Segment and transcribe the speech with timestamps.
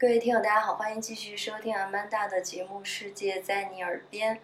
[0.00, 4.34] 各位听友，大家好，欢迎继续收听阿曼达的节目《世界在你耳边》。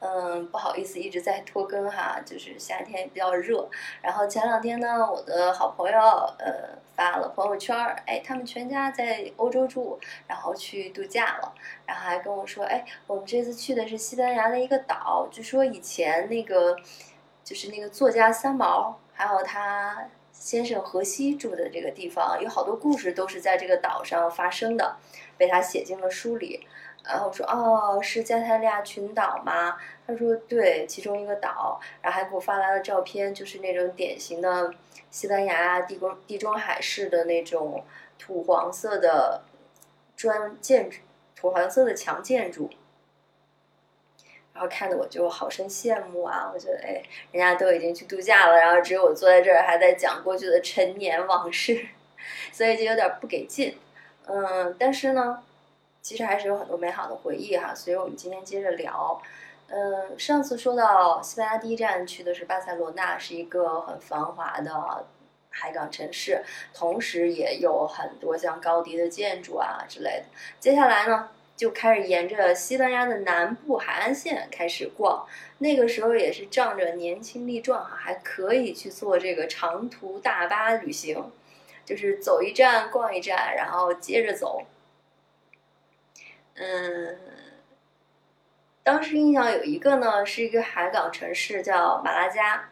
[0.00, 3.70] 嗯，不好意思，一直在拖更哈，就是夏天也比较热。
[4.02, 5.98] 然后前两天呢，我的好朋友
[6.38, 11.54] 呃发了朋友圈，哎，他们全家在欧洲住，然后去度假了，
[11.86, 16.76] 然后还跟我说，哎，我们这次去的是西班牙的一个岛，据说以前那个
[17.42, 20.10] 就是那个作家三毛，还有他。
[20.38, 24.96] 先生荷西住的这个地方有好多故事，都是在这个岛上发生的，
[25.36, 26.66] 被他写进了书里。
[27.04, 34.74] 然后说：“哦，是加泰利亚群岛吗？”他说：“对，其中一个岛。”然后还给我发来了照片，就是那种典型的
[35.10, 37.82] 西班牙地中地中海式的那种
[38.18, 39.42] 土黄色的
[40.16, 40.98] 砖建筑，
[41.34, 42.68] 土黄色的墙建筑。
[44.58, 46.50] 然后看得我就好生羡慕啊！
[46.52, 51.86] 我觉得，哎，人家都已经去度假了，然后只有我坐在这儿还在讲过去的陈年往事，
[52.50, 53.78] 所以就有点不给劲。
[54.26, 55.44] 嗯，但是呢，
[56.02, 57.72] 其实还是有很多美好的回忆哈。
[57.72, 59.22] 所以我们今天接着聊。
[59.68, 65.06] 嗯，上次说到西班牙第一站去的是巴塞罗那，是一个很繁华的
[65.50, 66.42] 海港城市，
[66.74, 70.24] 同时也有很多像高迪的建筑啊之类的。
[70.58, 71.28] 接下来呢？
[71.58, 75.26] 就开始沿着西班牙的南部海岸线开始逛，
[75.58, 81.32] 那个时候也是仗着年轻力壮哈，还可以去做这个长途大巴旅行，
[81.84, 84.62] 就是走一站逛一站，然后接着走。
[86.54, 87.18] 嗯，
[88.84, 92.70] 当时印象有一个呢，是一个海港城市叫马拉加，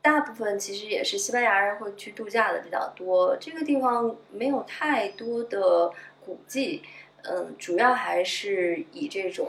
[0.00, 3.36] 大部分其实也是西班牙人会去度假的比较多。
[3.36, 5.92] 这个地方没有太多的
[6.24, 6.82] 古迹。
[7.30, 9.48] 嗯，主要还是以这种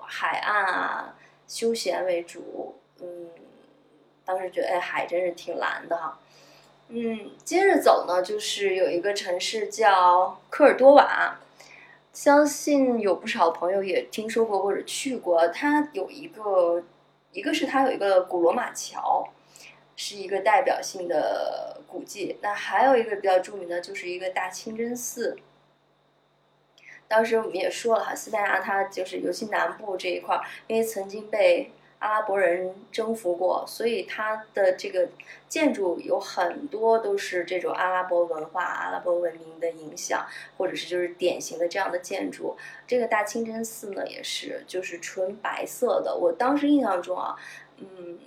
[0.00, 1.14] 海岸啊
[1.46, 2.76] 休闲为主。
[3.00, 3.28] 嗯，
[4.24, 6.18] 当时觉得哎，海真是挺蓝的哈。
[6.88, 11.38] 嗯，接着走呢，就是有一个城市叫科尔多瓦，
[12.12, 15.46] 相信有不少朋友也听说过或者去过。
[15.48, 16.82] 它有一个，
[17.30, 19.28] 一个是它有一个古罗马桥，
[19.94, 22.38] 是一个代表性的古迹。
[22.42, 25.38] 那还有一个比较著名的，就是一个大清真寺。
[27.10, 35.08] 当时我们也说了哈，西班牙它就是尤其南部这一块儿，因为曾经被阿拉伯人征服过，所以它的这个
[35.48, 40.24] 建筑有很多都是这种阿拉伯文化、阿拉伯文明的影响，
[40.56, 42.56] 或者是就是典型的这样的建筑。
[42.86, 46.16] 这个大清真寺呢，也是就是纯白色的。
[46.16, 47.34] 我当时印象中啊，
[47.78, 48.20] 嗯，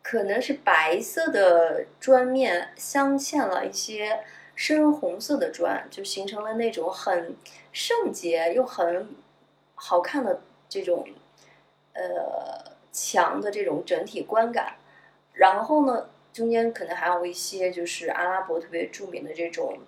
[0.00, 4.20] 可能是白色的砖面镶嵌了一些。
[4.58, 7.36] 深红色的砖就形成了那种很
[7.76, 9.14] 圣洁又很
[9.74, 11.06] 好看的这种
[11.92, 14.76] 呃墙的这种整体观感，
[15.34, 19.78] 然后呢，中间可能还有一些就是阿拉伯特别著名的这种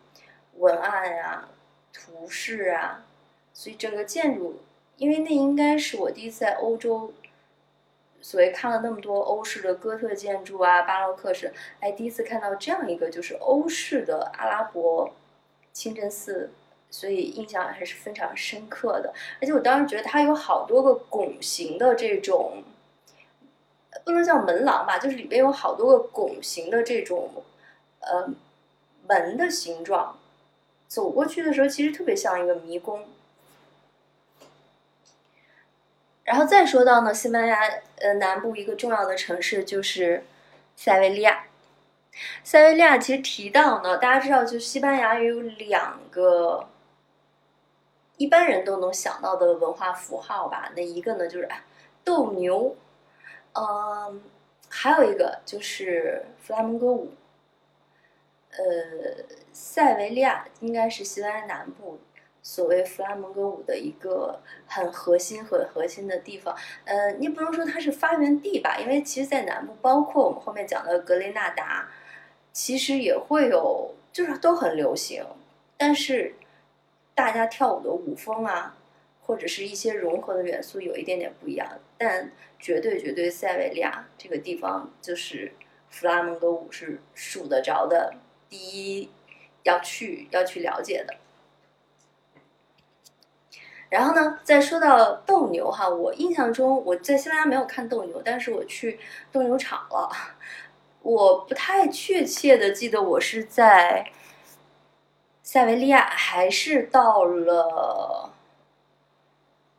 [0.59, 1.49] 文案呀、
[1.91, 3.07] 图示啊，
[3.55, 4.61] 所以整个建筑，
[4.99, 7.15] 因为那应该是我第一次在欧洲。
[8.21, 15.15] 所以看了那么多欧式的哥特建筑啊，巴洛克式，哎，第一次看到这样一个就是欧式的阿拉伯
[15.73, 16.51] 清真寺，
[16.91, 19.13] 所以印象还是非常深刻的。
[19.41, 22.63] 而且我当时觉得它有好多个拱形的这种，
[24.05, 27.45] 不能叫门廊吧，就是里边有好多个拱形的这种，
[28.01, 28.29] 呃，
[29.07, 30.19] 门的形状，
[30.87, 33.07] 走过去的时候其实特别像一个迷宫。
[36.25, 37.59] 然后再说到呢，西班牙
[38.01, 40.25] 呃南部一个重要的城市就是
[40.77, 41.47] 塞维利亚。
[42.45, 46.69] 塞维利亚其实提到呢，大家知道，就西班牙有两个
[48.19, 50.71] 一般人都能想到的文化符号吧。
[50.77, 51.49] 那一个呢就是
[52.05, 52.77] 斗牛，
[53.55, 54.23] 嗯，
[54.69, 57.11] 还有一个就是弗拉门戈舞。
[58.51, 61.99] 呃，塞维利亚应该是西班牙南部。
[62.41, 71.91] 所谓弗拉门戈舞的一个很核心、很核心的地方，呃，你不能说它是发源地吧，因为其实，在南部，包括我们后面讲的格雷纳达，
[72.51, 75.23] 其实也会有，就是都很流行，
[75.77, 76.35] 但是
[77.19, 78.77] 大家跳舞的舞风啊，
[79.27, 81.69] 或者是一些融合的元素有一点点不一样，
[81.99, 82.31] 但
[82.61, 85.53] 绝对绝对，塞维利亚这个地方就是
[85.91, 88.15] 弗拉门戈舞是数得着的
[88.49, 89.11] 第一，
[89.65, 91.17] 要去要去了解的。
[93.91, 99.01] 然后呢，再说到斗牛哈，我印象中我在西班牙没有看斗牛，但是我去
[99.33, 100.09] 斗牛场了。
[101.03, 104.09] 我不太确切的记得我是在
[105.51, 108.31] 塞维利亚还是到了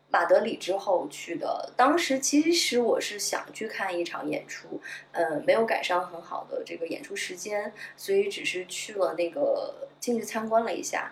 [0.10, 1.71] 马德里之后去的。
[1.77, 4.81] 当时其实我是想去看一场演出，
[5.12, 11.12] 呃，没有赶上很好的这个演出时间，所以只是去了那个进去参观了一下。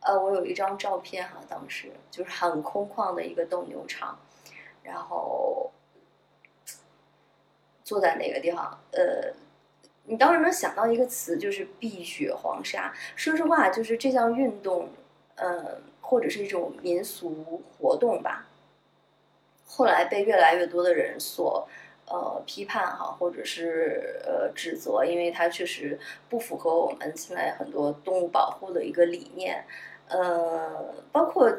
[0.00, 4.18] 呃，我有一张照片哈，当时就是很空旷的一个斗牛场，
[4.82, 5.70] 然后
[7.84, 9.34] 坐在那个地方，呃，
[10.04, 12.92] 你当时能想到一个词就是碧血黄沙。
[13.16, 14.88] 说实话，就是这项运动，
[15.36, 18.46] 呃，或者是一种民俗活动吧，
[19.66, 21.68] 后来被越来越多的人所。
[22.04, 29.64] 呃，批判哈，或者是呃指责，因为它确实不符合我们现在很多动物保护的一个理念。
[30.08, 31.50] 呃，包括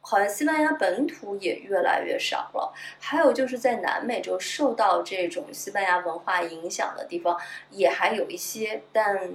[0.00, 7.38] 好像西班牙本土也越来越少了，还有就是在南美洲受到这种西班牙文化影响的地方
[7.70, 9.32] 也还有一些，但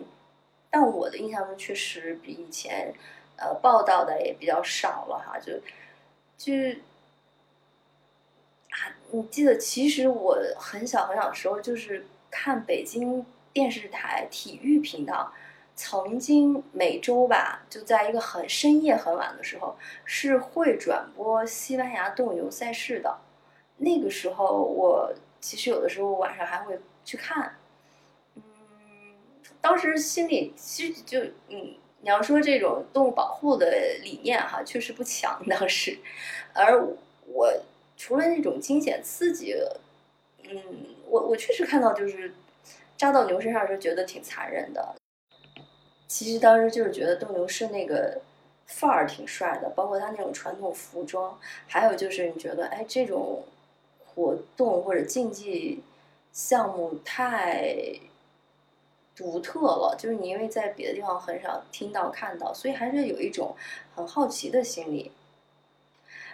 [0.70, 2.94] 但我的印象中确实比以前
[3.38, 5.54] 呃报道的也比较少了哈，就
[6.38, 6.54] 就
[8.72, 8.96] 啊。
[9.12, 15.32] 你记得，其实我很小很小的时候，就是看北京电视台体育频道，
[15.76, 19.76] 曾经每周吧，就在一个很深夜很晚的时候，
[20.06, 23.18] 是会转播西班牙斗牛赛事的。
[23.78, 27.56] 那个时候，我其实有的时候晚上还会去看。
[28.36, 28.44] 嗯，
[29.62, 31.20] 当时心里其实就
[31.50, 33.70] 嗯，你要说这种动物保护的
[34.02, 36.00] 理念哈，确实不强当时，
[36.54, 36.86] 而
[37.28, 37.54] 我。
[37.98, 39.56] 除了那种惊险刺激，
[40.44, 40.62] 嗯，
[41.08, 42.34] 我我确实看到就是
[42.98, 44.96] 扎到牛身上是觉得挺残忍的。
[46.16, 48.22] 其实当时就是觉得斗牛士那个
[48.68, 53.44] 范儿挺帅的，包括他那种传统服装，还有就是你觉得哎这种
[54.06, 55.84] 活动或者竞技
[56.32, 57.76] 项目太
[59.14, 63.54] 独特了，就是你因为在别的地方很少听到看到，所以还是有一种
[63.94, 65.12] 很好奇的心理。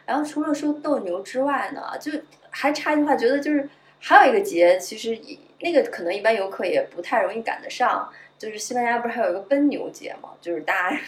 [0.05, 2.11] 然后除了说斗牛之外呢，就
[2.51, 3.67] 还差一句话，觉得就是
[3.99, 5.19] 还有一个节，其实
[5.57, 10.99] 那个可能一般游客也不太容易赶得上，就是西班牙不是还有一个奔牛节嘛，就是大家，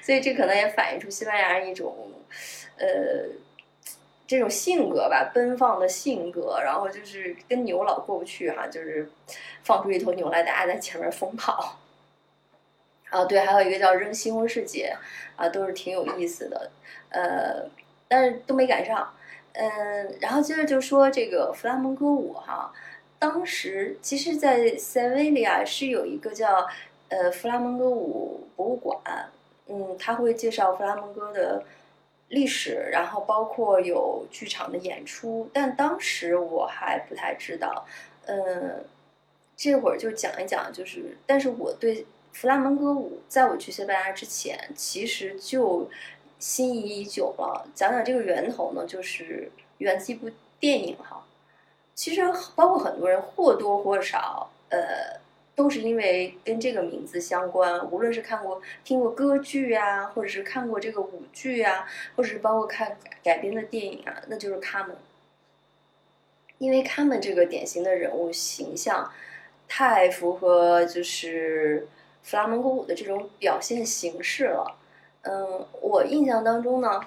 [0.00, 1.94] 所以这可能也反映出西班牙人一种，
[2.78, 2.86] 呃，
[4.26, 9.10] 这种性格吧，奔放的性格，然后就是跟牛老过不去哈，就是
[9.62, 11.78] 放出一头牛来，大家在前面疯跑。
[13.10, 14.96] 啊，对，还有一个叫扔西红柿节，
[15.36, 16.70] 啊，都是挺有意思的，
[17.10, 17.68] 呃。
[18.06, 19.12] 但是都没赶上，
[19.54, 22.70] 嗯，然后接着就说这个弗拉门戈舞哈，
[23.24, 26.68] 当时其实，在塞维利亚是有一个叫
[27.08, 29.00] 呃弗拉门戈舞博物馆，
[29.66, 31.64] 嗯，他会介绍弗拉门戈的
[32.28, 37.86] 历史，然后包括有剧场的演出，但当时我还不太知道，
[38.26, 38.84] 嗯，
[39.56, 42.04] 这会儿就讲一讲，就是，但是我对
[42.34, 45.88] 弗拉门戈舞，在我去西班牙之前，其实就。
[46.36, 50.28] 心仪已久了，讲讲这个源头呢，就是源自一部
[50.60, 51.23] 电影哈。
[51.94, 52.22] 其实
[52.54, 55.20] 包括很多人或多或少，呃，
[55.54, 57.88] 都是因为跟这个名字相关。
[57.90, 61.86] 无论是看过、听过歌剧啊，或者是看过这个舞剧啊，
[62.16, 64.96] 或者是包括看改编的电影啊，那就是他们。
[66.58, 69.10] 因为他们这个典型的人物形象，
[69.68, 71.86] 太符合就是
[72.22, 74.76] 弗拉门戈舞的这种表现形式了。
[75.22, 77.00] 嗯，我印象当中呢，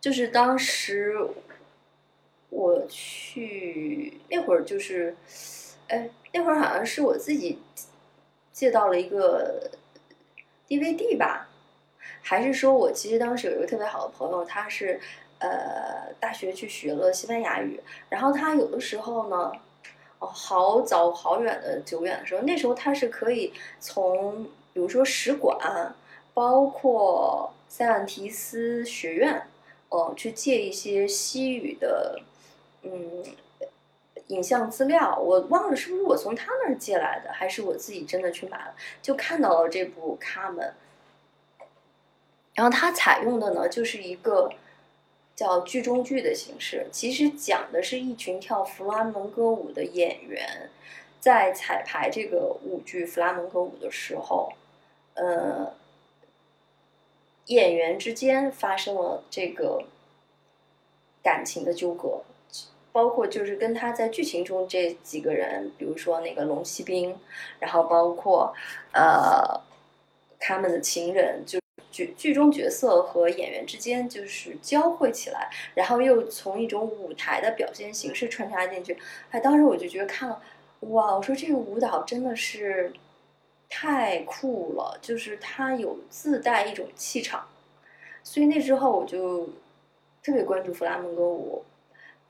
[0.00, 1.16] 就是当时
[2.50, 5.16] 我去那会儿，就是，
[5.88, 7.58] 哎，那会儿好像是我自己
[8.52, 9.70] 借到了一个
[10.68, 11.48] DVD 吧，
[12.20, 15.00] 还是说我其实当时有一个特别好的朋友，他是
[15.38, 19.52] 呃大学去学了西班牙语，然后他有的时候呢，
[20.18, 25.94] 哦，好早好远的久远的时候，那时候他是可以从比如说使馆。
[26.32, 29.42] 包括塞万提斯学院，
[29.88, 32.20] 哦，去借一些西语的，
[32.82, 33.24] 嗯，
[34.28, 35.18] 影像资料。
[35.18, 40.74] 我忘了是不是我从他那儿借来的，还是我自己真的去买了，就看到了这部《卡门》。
[42.54, 44.52] 然后他采用的呢，就是一个
[45.34, 50.70] 叫剧中剧的形式，其实讲的是一群跳弗拉门戈舞的演员，
[51.20, 54.52] 在彩排这个舞剧弗拉门戈舞的时候，
[55.14, 55.74] 呃。
[57.46, 59.82] 演员之间发生了这个
[61.20, 62.22] 感情的纠葛，
[62.92, 67.16] 包括就是跟他在剧情中这几个人，比如说那个龙骑兵，
[67.58, 68.54] 然后包括
[68.92, 69.60] 呃
[70.38, 71.58] 他们的情人，就
[71.90, 78.96] 剧剧中角色和演员之间就是交汇起来，然后又从一种舞台的表现形式穿插进去。
[79.30, 80.40] 哎，当时我就觉得看了，
[80.80, 81.14] 哇！
[81.16, 82.92] 我说这个舞蹈真的是。
[83.72, 87.46] 太酷了，就是它有自带一种气场，
[88.24, 89.48] 所以那之后我就
[90.24, 91.62] 特别关注弗拉门戈舞，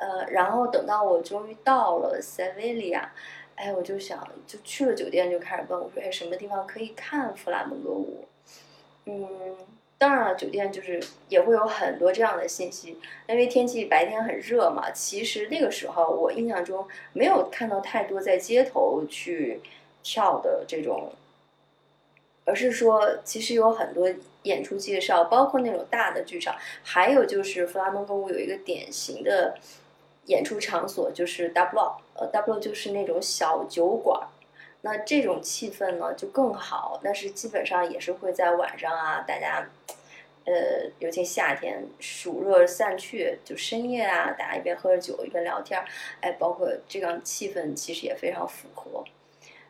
[0.01, 3.13] 呃，然后等到我终于到了塞维利亚，
[3.55, 8.25] 哎，我就想就去了酒店就开始问我说，哎，什么地方可以看弗拉门戈舞？
[9.05, 9.57] 嗯，
[9.99, 14.91] 当然了，酒店就是也会有很多这样的信息，因为天气白天很热嘛。
[14.91, 19.61] 其实那个时候我印象中没有看到太多在街头去
[20.03, 21.13] 跳的这种，
[22.47, 24.09] 而是说其实有很多
[24.45, 29.59] 演出介绍，包括那种大的剧场，还有就是弗拉门戈舞有一个典型的
[30.27, 34.29] 演出场所就是 double，呃，double 就是那种小酒馆。
[34.83, 39.69] 那这种气氛呢就更好，但是基本上也是会在晚上啊，大家，
[40.47, 45.79] 呃，尤其夏天暑热散去，就深夜啊，大家一边喝着酒一边聊天，
[46.23, 49.05] 哎，包括这样气氛其实也非常符合。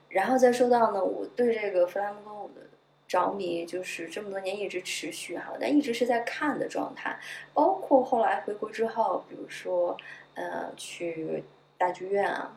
[0.08, 2.60] 然后再说到呢，我对这个弗拉门戈舞的
[3.08, 7.18] 着迷，就是这么多年一直持续哈，但一直是在看的状态，
[7.52, 9.96] 包括后来回国之后，比如说
[10.34, 11.44] 呃去
[11.76, 12.56] 大剧院啊。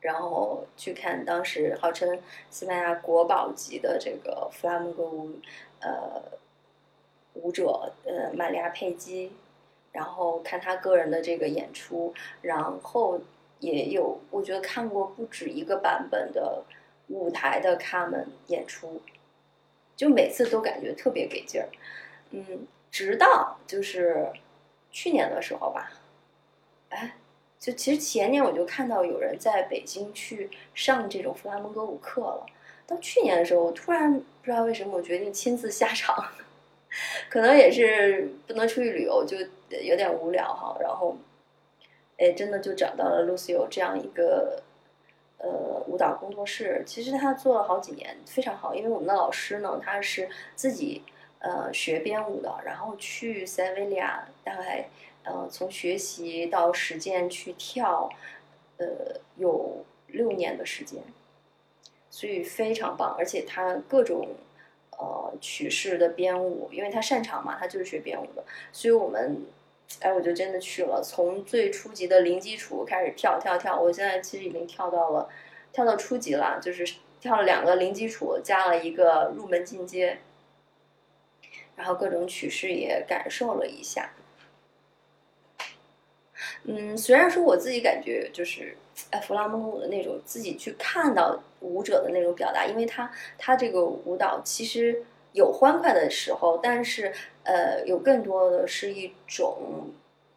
[0.00, 5.32] 然后去看当时号称西班牙国宝级的这个弗拉门戈舞，
[5.80, 6.22] 呃，
[7.34, 9.30] 舞者呃玛利亚佩基，
[9.92, 13.20] 然后看他个人的这个演出，然后
[13.58, 16.64] 也有我觉得看过不止一个版本的
[17.08, 19.02] 舞台的卡门演出，
[19.94, 21.68] 就每次都感觉特别给劲儿，
[22.30, 24.32] 嗯，直到就是
[24.90, 25.92] 去年的时候吧，
[26.90, 27.16] 哎。
[27.58, 32.46] 就其实前年我就看到有人在北京去上这种弗拉门戈舞课了。
[32.86, 36.26] 到去年的时候，我突然不知道为什么，我决定亲自下场。
[37.28, 39.36] 可能也是不能出去旅游，就
[39.82, 40.74] 有点无聊哈。
[40.80, 41.14] 然后，
[42.16, 44.62] 哎，真的就找到了 Lucio 这样一个
[45.36, 46.82] 呃舞蹈工作室。
[46.86, 48.74] 其实他做了好几年，非常好。
[48.74, 51.02] 因为我们的老师呢，他是自己
[51.40, 54.88] 呃学编舞的，然后去塞维利亚大概。
[55.22, 58.08] 呃，从学习到实践去跳，
[58.78, 58.86] 呃，
[59.36, 60.98] 有六年的时间，
[62.08, 63.14] 所以非常棒。
[63.18, 64.28] 而且他各种
[64.92, 68.42] 呃曲式的编舞，因为他擅长嘛，他就是学编舞的。
[68.72, 69.44] 所以我们，
[70.00, 73.78] 哎，我就真的去了，从最初级的零基础开始跳跳跳。
[73.78, 75.28] 我现在其实已经跳到了，
[75.70, 80.18] 跳到初级了，就是跳了两个零基础，加了一个入门进阶，
[81.80, 84.10] 然后各种曲式也感受了一下。
[86.64, 88.76] 嗯，虽然说我自己感觉就是，
[89.10, 97.10] 哎，弗拉门戈舞的那种自己去看到舞者的那种表达，因为他他这个舞蹈其实有欢快的时候，但是
[97.44, 99.90] 呃，有更多的是一种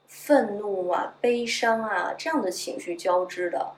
[0.07, 3.73] 愤怒啊、悲伤啊这样的情绪交织的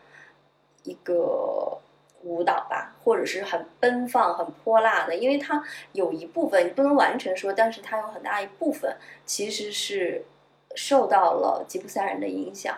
[0.83, 1.79] 一个
[2.25, 5.63] 舞蹈吧，或者是很奔放、很泼辣的，因为它
[5.93, 10.25] 有一部分你不能完全说，但是它有很大一部分其实是。
[10.77, 12.77] 受到了吉普赛人的影响，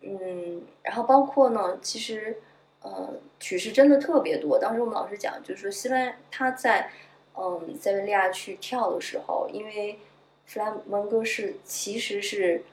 [0.00, 2.38] 嗯，然后包括呢，其实，
[2.80, 4.58] 呃，曲式真的特别多。
[4.58, 6.90] 当时我们老师讲，就是说，西班牙他在，
[7.34, 9.98] 嗯，塞维利亚去跳的时候，因为
[10.46, 12.64] 弗拉门戈是其实是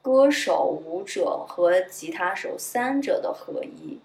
[0.00, 4.00] 歌手、舞者和吉他手三者的合一。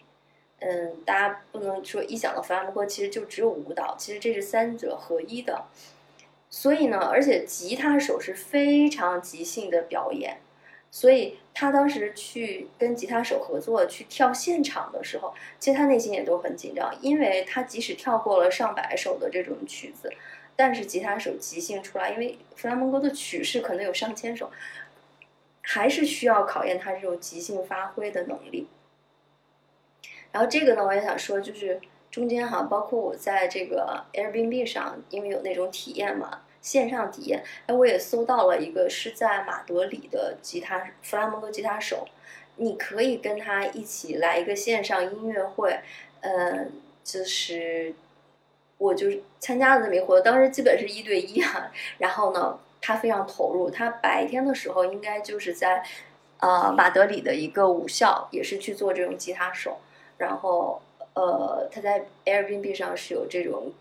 [0.59, 5.65] 嗯，大家不能说一想到弗拉门戈其实就只有舞蹈，其实这是三者合一的。
[6.50, 10.39] 所以呢，而且吉他手是非常即兴的表演，
[10.89, 20.09] 所以他当时去跟吉他手合作去跳现场的时候，其实他内心也都很紧张，因为他即使跳过了上百首的这种曲子，
[20.55, 24.50] 但是吉他手即兴出来，因为弗拉门戈的曲式可能有上千首，
[25.62, 28.67] 还是需要考验他这种即兴发挥的能力。
[30.36, 31.80] 然后这个呢，我也想说，就是。
[32.12, 42.08] 中间哈，包括我在这个 Airbnb 上，因为有那种体验嘛，线上体验，哎，我也搜到了一个是在马德里的吉他弗拉门戈吉他手，
[42.56, 45.77] 你可以跟他一起来一个线上音乐会，
[46.22, 46.72] 嗯，
[47.04, 47.94] 就是
[48.77, 55.84] 我就是参加了这么一活动，当时基本是一对一哈，然后呢，他非常投入，他白天的时候应该就是在
[56.39, 59.80] 呃马德里的一个舞校，也是去做这种吉他手，
[60.17, 60.81] 然后。
[61.15, 63.72] 呃，他在 Airbnb 上是有这种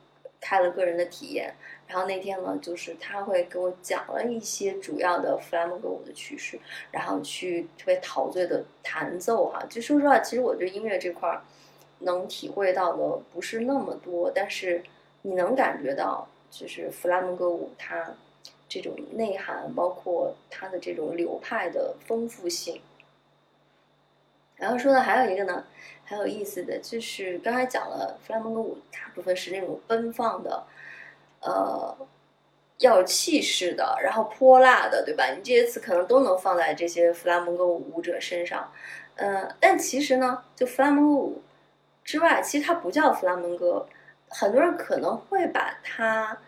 [0.41, 1.53] 开了个人的体验，
[1.89, 6.57] 然后那天呢，就是他会给我讲了一些主要的弗拉门戈舞的趋势，
[6.93, 9.61] 然后去特别陶醉的弹奏哈。
[9.69, 11.43] 就说实话，其实我对音乐这块儿
[11.99, 14.85] 能体会到的不是那么多，但是
[15.23, 18.15] 你能感觉到，就是弗拉门戈舞它
[18.69, 22.81] 这种内涵，包括它的这种流派的丰富性。
[24.57, 25.65] 然后说的还有一个呢，
[26.05, 30.65] 很有意思的就是刚才讲了弗拉门戈舞大部分是那种奔放的，
[31.41, 31.97] 呃，
[32.79, 35.27] 要有气势的，然后泼辣的，对吧？
[35.37, 38.73] 你这些词可能都能放在这些弗拉门戈舞舞者身上，
[39.17, 41.43] 嗯，但其实呢，就弗拉门戈舞
[42.05, 43.87] 之外，其实它不叫弗拉门戈，
[44.29, 46.39] 很多人可能会把它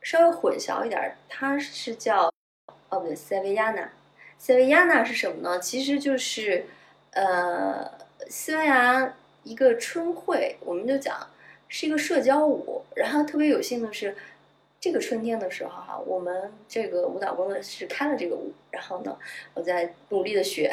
[0.00, 2.32] 稍微混淆一点，它是叫
[2.88, 3.90] 哦不对，塞维亚纳。
[4.38, 5.58] 塞维亚纳是什么呢？
[5.60, 6.66] 其实就是
[7.12, 7.90] 呃，
[8.28, 9.14] 西班牙
[9.44, 11.26] 一个春会，我们就讲
[11.68, 12.82] 是一个社交舞。
[12.94, 14.14] 然后特别有幸的是，
[14.78, 19.16] 这个春天的时候哈，我们这个舞蹈工作室开了这个舞，然后呢，
[19.54, 20.70] 我在努力的学，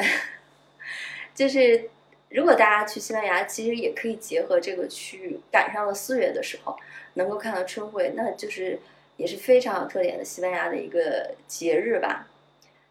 [1.34, 1.88] 就是。
[2.32, 6.76] 如果大家去西班牙，其实也可以结合这个去赶上了四月的时候，
[7.14, 8.78] 能够看到春会，那就是
[9.16, 12.28] 也是非常有特点的西班牙的一个节日吧。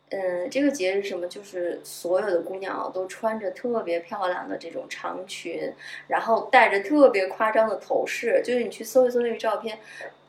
[0.09, 1.27] 嗯，这个节日什么？
[1.27, 5.73] 就是所有的姑娘都穿着特别漂亮的这种长裙，
[6.07, 9.79] 然后戴着特别夸张的头饰，就是你去搜一搜那个照片，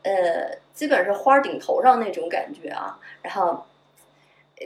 [0.03, 3.65] 呃，基本是花顶头上那种感觉啊，然后。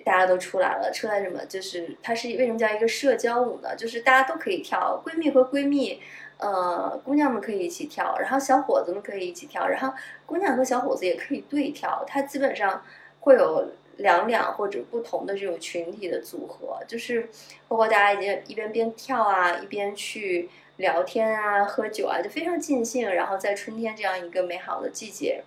[0.04, 1.40] 大家都出来了，出来什么？
[1.46, 3.74] 就是它是为什么叫一个社交舞呢？
[3.78, 6.02] 就是大家都可以跳，闺蜜和闺蜜，
[6.38, 9.94] 呃，姑娘们可以一起跳，然后小伙子们可以一起跳，然后
[10.26, 12.04] 姑娘和小伙子也可以对跳。
[12.06, 12.84] 它基本上
[13.22, 17.30] 会有两两或者不同的这种群体的组合，就是
[17.68, 23.14] 包括大家一边一边边跳啊，一边去聊天啊、喝酒啊，就非常尽兴。
[23.14, 25.44] 然后在春天这样一个美好的季节。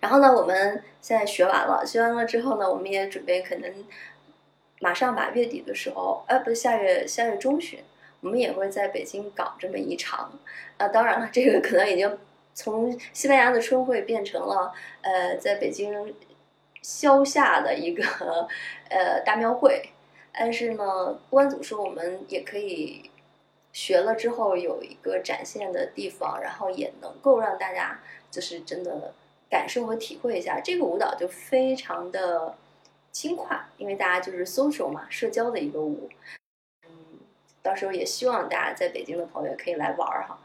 [0.00, 3.84] 然后呢，我们现在学完了，学完了之后呢，我们也准备可能
[4.80, 7.80] 马上吧，月底的时候，呃，不是下月下月中旬，
[8.20, 10.38] 我们也会在北京搞这么一场。
[10.78, 12.18] 啊，当然了，这个可能已经
[12.54, 14.72] 从西班牙的春会变成了
[15.02, 15.92] 呃，在北京
[16.82, 18.04] 消夏的一个
[18.88, 19.90] 呃大庙会。
[20.32, 23.10] 但是呢，不管怎么说，我们也可以
[23.72, 29.14] 学了之后有一个展现的地方，然后也能够让大家就是真的。
[29.50, 32.56] 感受和体会一下这个舞蹈就非常的
[33.10, 36.08] 轻快，因为大家就是 social 嘛，社交的一个舞。
[36.86, 36.92] 嗯，
[37.60, 40.38] 到时候也希望大家在北京的朋友可以来玩儿哈。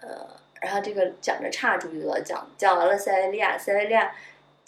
[0.00, 0.26] 呃，
[0.60, 4.12] 然后这个讲着岔出去了，讲讲完了塞维利亚，塞维利亚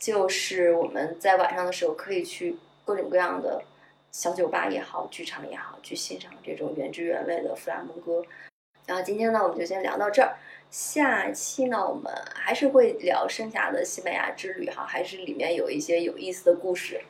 [0.03, 3.62] 就是我们在晚上的时候可以去各种各样的
[4.11, 8.21] 小酒吧也好，剧场也好，去欣赏这种原汁原味的弗拉门戈。
[8.85, 10.37] 然后今天呢，我们就先聊到这儿。
[10.73, 17.01] 下期呢，我们还是会聊剩下的西班牙之旅哈，还是里面有一些有意思的故事。